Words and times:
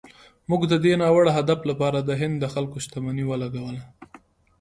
موږ 0.49 0.61
د 0.71 0.73
دې 0.83 0.93
ناوړه 1.01 1.31
هدف 1.37 1.59
لپاره 1.69 1.99
د 2.01 2.11
هند 2.21 2.35
د 2.39 2.45
خلکو 2.53 2.77
شتمني 2.85 3.23
ولګوله. 3.27 3.81